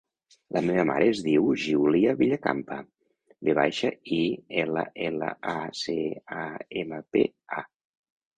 La 0.55 0.61
meva 0.67 0.83
mare 0.89 1.09
es 1.15 1.19
diu 1.25 1.49
Giulia 1.63 2.15
Villacampa: 2.21 2.77
ve 3.49 3.55
baixa, 3.59 3.93
i, 4.17 4.19
ela, 4.63 4.85
ela, 5.11 5.29
a, 5.53 5.55
ce, 5.83 5.97
a, 6.39 6.49
ema, 6.83 7.05
pe, 7.19 7.25
a. 7.61 7.63